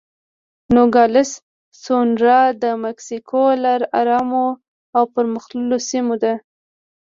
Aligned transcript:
نوګالس 0.73 1.29
سونورا 1.83 2.41
د 2.63 2.65
مکسیکو 2.83 3.41
له 3.63 3.73
ارامو 3.99 4.47
او 4.95 5.03
پرمختللو 5.13 5.77
سیمو 5.89 6.15
ده. 6.23 6.33